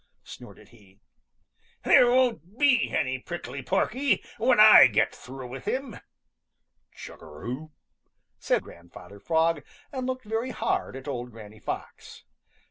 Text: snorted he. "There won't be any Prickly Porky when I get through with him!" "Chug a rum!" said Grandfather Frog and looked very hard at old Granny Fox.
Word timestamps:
snorted 0.23 0.69
he. 0.69 0.99
"There 1.83 2.07
won't 2.09 2.57
be 2.57 2.89
any 2.89 3.19
Prickly 3.19 3.61
Porky 3.61 4.23
when 4.39 4.59
I 4.59 4.87
get 4.87 5.13
through 5.13 5.45
with 5.45 5.65
him!" 5.65 5.99
"Chug 6.95 7.21
a 7.21 7.25
rum!" 7.27 7.73
said 8.39 8.63
Grandfather 8.63 9.19
Frog 9.19 9.61
and 9.91 10.07
looked 10.07 10.25
very 10.25 10.49
hard 10.49 10.95
at 10.95 11.07
old 11.07 11.29
Granny 11.29 11.59
Fox. 11.59 12.23